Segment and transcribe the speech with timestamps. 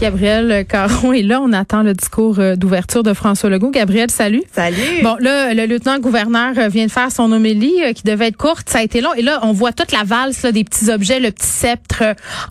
[0.00, 1.40] Gabriel Caron est là.
[1.40, 3.70] On attend le discours euh, d'ouverture de François Legault.
[3.70, 4.42] Gabriel, salut.
[4.52, 4.76] Salut.
[5.02, 8.68] Bon, là, le lieutenant-gouverneur euh, vient de faire son homélie euh, qui devait être courte.
[8.68, 9.14] Ça a été long.
[9.14, 12.02] Et là, on voit toute la valse là, des petits objets, le petit sceptre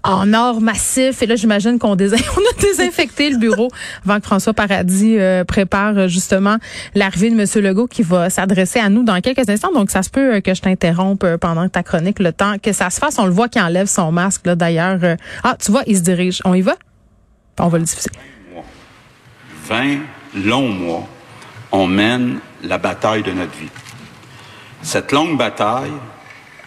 [0.04, 1.22] en or massif.
[1.22, 2.12] Et là, j'imagine qu'on dés...
[2.14, 3.68] on a désinfecté le bureau
[4.06, 5.18] avant que François Paradis
[5.48, 6.58] prépare justement
[6.96, 7.64] l'arrivée de M.
[7.64, 9.74] Legault qui va s'adresser à nous dans quelques instants.
[9.74, 13.00] Donc, ça se peut que je t'interrompe pendant ta chronique le temps que ça se
[13.00, 13.20] fasse.
[13.20, 15.00] On le voit qui enlève son masque, là, d'ailleurs.
[15.44, 16.42] Ah, tu vois, il se dirige.
[16.46, 16.76] On y va?
[17.60, 18.10] On va le diffuser.
[19.66, 20.00] 20
[20.36, 21.08] longs mois,
[21.72, 23.70] on mène la bataille de notre vie.
[24.82, 25.94] Cette longue bataille,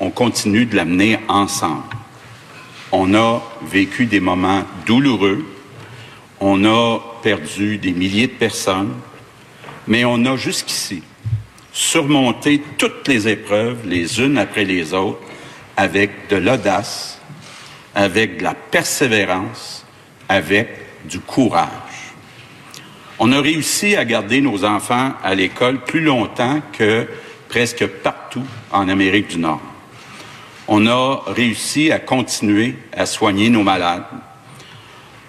[0.00, 1.82] on continue de la mener ensemble.
[2.92, 5.44] On a vécu des moments douloureux,
[6.40, 8.94] on a perdu des milliers de personnes,
[9.86, 11.02] mais on a jusqu'ici
[11.72, 15.20] surmonté toutes les épreuves, les unes après les autres,
[15.76, 17.20] avec de l'audace,
[17.94, 19.85] avec de la persévérance,
[20.28, 20.68] avec
[21.04, 21.70] du courage.
[23.18, 27.06] On a réussi à garder nos enfants à l'école plus longtemps que
[27.48, 29.62] presque partout en Amérique du Nord.
[30.68, 34.04] On a réussi à continuer à soigner nos malades.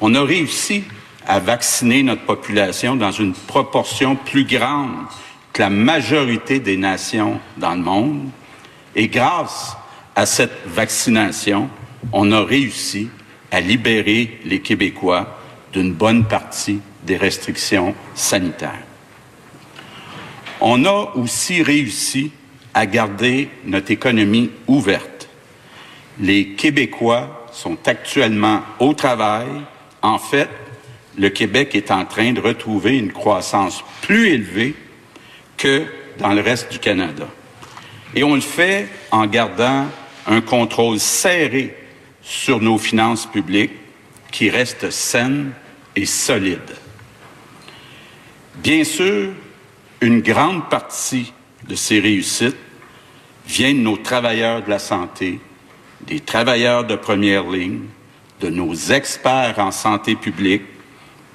[0.02, 0.84] On a réussi
[1.26, 5.06] à vacciner notre population dans une proportion plus grande
[5.54, 8.30] que la majorité des nations dans le monde.
[8.96, 9.78] Et grâce
[10.16, 11.70] à cette vaccination,
[12.12, 13.10] on a réussi
[13.52, 15.38] à libérer les Québécois
[15.74, 18.84] d'une bonne partie des restrictions sanitaires.
[20.60, 22.32] On a aussi réussi
[22.74, 25.30] à garder notre économie ouverte.
[26.20, 29.48] Les Québécois sont actuellement au travail.
[30.02, 30.50] En fait,
[31.18, 34.76] le Québec est en train de retrouver une croissance plus élevée
[35.58, 35.86] que
[36.20, 37.28] dans le reste du Canada.
[38.16, 39.86] Et on le fait en gardant
[40.28, 41.76] un contrôle serré
[42.28, 43.72] sur nos finances publiques
[44.32, 45.54] qui restent saines
[45.96, 46.76] et solides.
[48.56, 49.30] Bien sûr,
[50.02, 51.32] une grande partie
[51.68, 52.58] de ces réussites
[53.48, 55.40] vient de nos travailleurs de la santé,
[56.02, 57.86] des travailleurs de première ligne,
[58.42, 60.64] de nos experts en santé publique,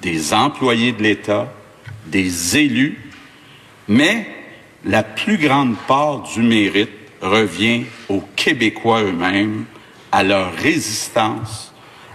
[0.03, 1.51] des employés de l'État,
[2.05, 2.99] des élus,
[3.87, 4.27] mais
[4.85, 9.65] la plus grande part du mérite revient aux Québécois eux-mêmes
[10.13, 11.73] à leur résistance,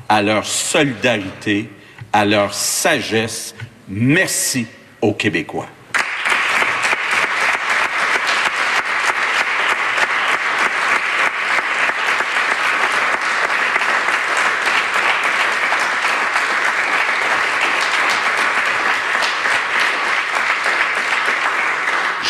[0.09, 1.69] à leur solidarité,
[2.13, 3.57] à leur sagesse.
[3.89, 4.69] Merci
[5.03, 5.67] aux Québécois.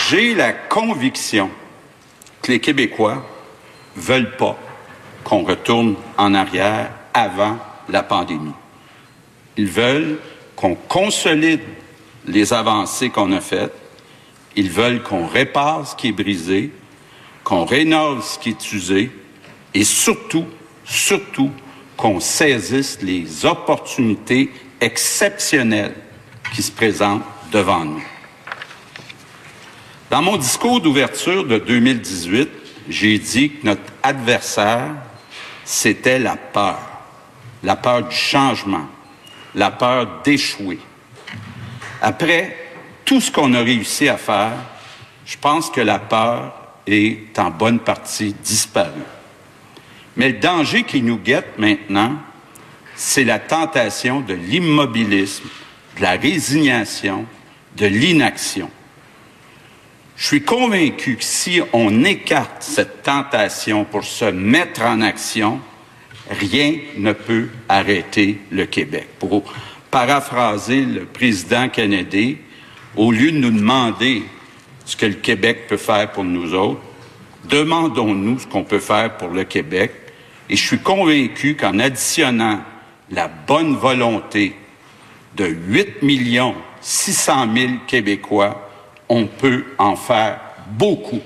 [0.09, 1.51] J'ai la conviction
[2.41, 3.23] que les Québécois
[3.95, 4.59] veulent pas
[5.29, 7.59] qu'on retourne en arrière avant
[7.91, 8.55] la pandémie.
[9.59, 10.19] Ils veulent
[10.57, 11.61] qu'on consolide
[12.27, 13.75] les avancées qu'on a faites.
[14.57, 16.73] Ils veulent qu'on répare ce qui est brisé,
[17.45, 19.11] qu'on rénove ce qui est usé
[19.75, 20.47] et surtout,
[20.87, 21.51] surtout,
[21.99, 24.51] qu'on saisisse les opportunités
[24.81, 25.95] exceptionnelles
[26.55, 28.03] qui se présentent devant nous.
[30.11, 32.49] Dans mon discours d'ouverture de 2018,
[32.89, 34.95] j'ai dit que notre adversaire
[35.69, 36.79] c'était la peur,
[37.63, 38.87] la peur du changement,
[39.55, 40.79] la peur d'échouer.
[42.01, 42.57] Après
[43.05, 44.57] tout ce qu'on a réussi à faire,
[45.27, 46.55] je pense que la peur
[46.87, 49.03] est en bonne partie disparue.
[50.17, 52.17] Mais le danger qui nous guette maintenant,
[52.97, 55.49] c'est la tentation de l'immobilisme,
[55.99, 57.27] de la résignation,
[57.77, 58.71] de l'inaction.
[60.19, 65.61] Je suis convaincu que si on écarte cette tentation pour se mettre en action,
[66.29, 69.07] rien ne peut arrêter le Québec.
[69.21, 69.45] Pour
[69.93, 72.39] paraphraser le président Kennedy,
[72.97, 74.25] au lieu de nous demander
[74.85, 76.81] ce que le Québec peut faire pour nous autres,
[77.49, 79.93] demandons-nous ce qu'on peut faire pour le Québec.
[80.51, 82.61] Et je suis convaincu qu'en additionnant
[83.13, 84.57] la bonne volonté
[85.37, 88.68] de 8 millions 600 000 Québécois,
[89.09, 91.21] on peut en faire beaucoup.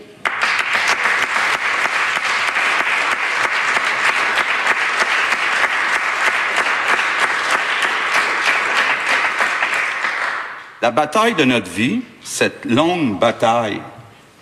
[10.80, 13.80] La bataille de notre vie, cette longue bataille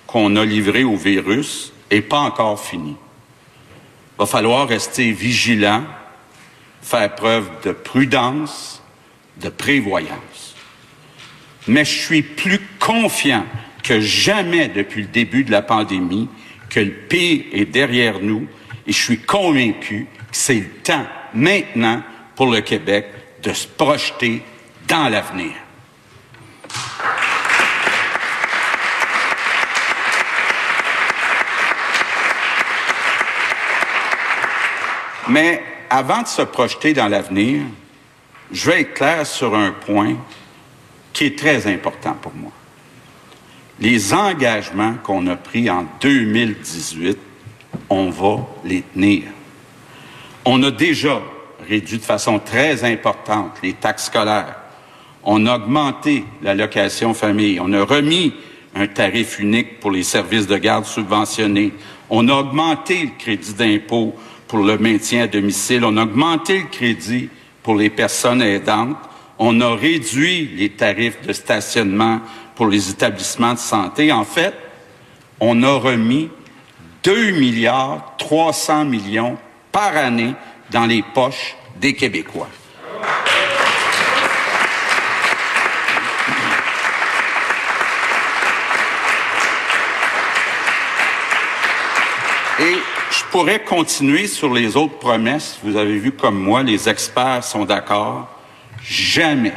[0.06, 2.96] qu'on a livrée au virus, n'est pas encore finie.
[4.16, 5.84] Il va falloir rester vigilant,
[6.80, 8.82] faire preuve de prudence,
[9.36, 10.49] de prévoyance
[11.70, 13.46] mais je suis plus confiant
[13.84, 16.28] que jamais depuis le début de la pandémie
[16.68, 18.48] que le pire est derrière nous
[18.88, 22.02] et je suis convaincu que c'est le temps maintenant
[22.34, 23.06] pour le Québec
[23.44, 24.42] de se projeter
[24.88, 25.52] dans l'avenir.
[35.28, 37.62] Mais avant de se projeter dans l'avenir,
[38.50, 40.16] je vais être clair sur un point
[41.12, 42.52] qui est très important pour moi.
[43.80, 47.18] Les engagements qu'on a pris en 2018,
[47.88, 49.22] on va les tenir.
[50.44, 51.20] On a déjà
[51.68, 54.56] réduit de façon très importante les taxes scolaires.
[55.22, 57.60] On a augmenté l'allocation famille.
[57.60, 58.34] On a remis
[58.74, 61.72] un tarif unique pour les services de garde subventionnés.
[62.08, 64.14] On a augmenté le crédit d'impôt
[64.46, 65.84] pour le maintien à domicile.
[65.84, 67.28] On a augmenté le crédit
[67.62, 68.96] pour les personnes aidantes.
[69.42, 72.20] On a réduit les tarifs de stationnement
[72.54, 74.12] pour les établissements de santé.
[74.12, 74.52] En fait,
[75.40, 76.28] on a remis
[77.04, 79.38] 2 milliards 300 millions
[79.72, 80.34] par année
[80.70, 82.50] dans les poches des Québécois.
[92.58, 92.76] Et
[93.10, 95.58] je pourrais continuer sur les autres promesses.
[95.62, 98.28] Vous avez vu comme moi, les experts sont d'accord.
[98.84, 99.52] Jamais,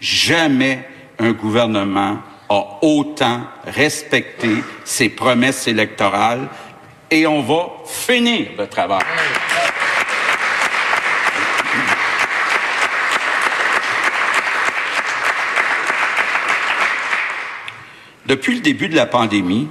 [0.00, 2.18] jamais un gouvernement
[2.48, 4.48] a autant respecté
[4.84, 6.48] ses promesses électorales
[7.10, 9.02] et on va finir le travail.
[18.26, 19.68] Depuis le début de la pandémie,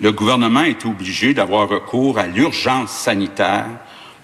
[0.00, 3.66] le gouvernement est obligé d'avoir recours à l'urgence sanitaire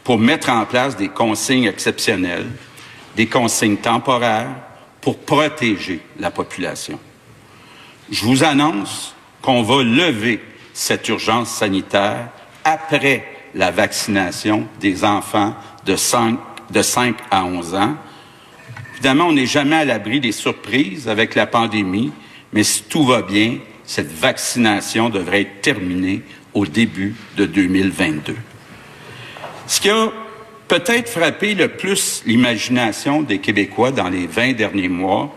[0.03, 2.49] pour mettre en place des consignes exceptionnelles,
[3.17, 4.55] des consignes temporaires
[5.01, 7.01] pour protéger la population.
[8.11, 10.41] Je vous annonce qu'on va lever
[10.73, 12.29] cette urgence sanitaire
[12.65, 13.25] après
[13.55, 15.55] la vaccination des enfants
[15.87, 16.39] de 5,
[16.71, 17.97] de 5 à 11 ans.
[18.95, 22.13] Évidemment, on n'est jamais à l'abri des surprises avec la pandémie,
[22.53, 26.23] mais si tout va bien, cette vaccination devrait être terminée
[26.53, 28.37] au début de 2022.
[29.67, 30.13] Ce qui a
[30.69, 35.35] peut-être frappé le plus l'imagination des Québécois dans les 20 derniers mois,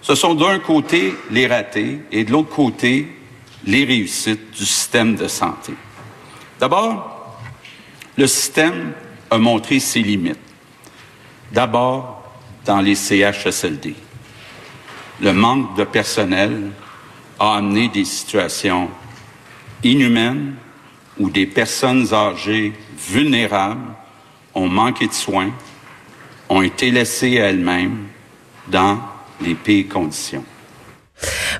[0.00, 3.08] ce sont d'un côté les ratés et de l'autre côté
[3.64, 5.72] les réussites du système de santé.
[6.60, 7.38] D'abord,
[8.16, 8.92] le système
[9.30, 10.38] a montré ses limites.
[11.52, 12.22] D'abord,
[12.64, 13.94] dans les CHSLD.
[15.20, 16.70] Le manque de personnel
[17.38, 18.90] a amené des situations
[19.82, 20.54] inhumaines
[21.18, 23.94] où des personnes âgées vulnérables
[24.56, 25.50] ont manqué de soins,
[26.48, 28.06] ont été laissées à elles-mêmes
[28.66, 28.98] dans
[29.40, 30.44] les pires conditions.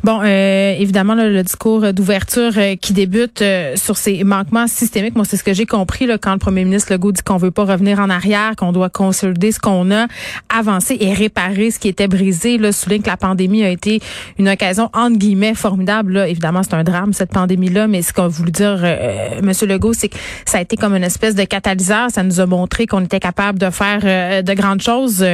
[0.04, 5.24] Bon, euh, évidemment, le discours d'ouverture euh, qui débute euh, sur ces manquements systémiques, moi,
[5.24, 7.64] c'est ce que j'ai compris là, quand le premier ministre Legault dit qu'on veut pas
[7.64, 10.06] revenir en arrière, qu'on doit consolider ce qu'on a,
[10.48, 12.58] avancer et réparer ce qui était brisé.
[12.58, 14.00] Là, souligne que la pandémie a été
[14.38, 16.12] une occasion, entre guillemets, formidable.
[16.12, 16.28] Là.
[16.28, 20.08] Évidemment, c'est un drame, cette pandémie-là, mais ce qu'on voulu dire, euh, Monsieur Legault, c'est
[20.08, 22.10] que ça a été comme une espèce de catalyseur.
[22.10, 25.24] Ça nous a montré qu'on était capable de faire de grandes choses.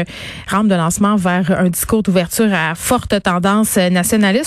[0.49, 3.77] rampe de lancement vers un discours d'ouverture à forte tendance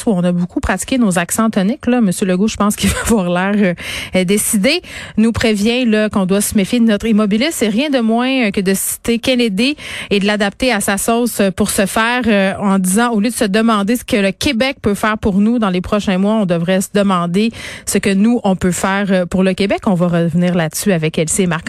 [0.08, 1.88] on a beaucoup pratiqué nos accents toniques.
[1.88, 2.02] Là.
[2.02, 3.76] Monsieur Legault, je pense qu'il va avoir l'air
[4.16, 4.82] euh, décidé.
[5.18, 7.50] Nous prévient là qu'on doit se méfier de notre immobilier.
[7.52, 9.76] C'est rien de moins que de citer Kennedy
[10.10, 13.36] et de l'adapter à sa sauce pour se faire euh, en disant, au lieu de
[13.36, 16.46] se demander ce que le Québec peut faire pour nous dans les prochains mois, on
[16.46, 17.52] devrait se demander
[17.86, 19.82] ce que nous, on peut faire euh, pour le Québec.
[19.86, 21.64] On va revenir là-dessus avec Elsie et Marc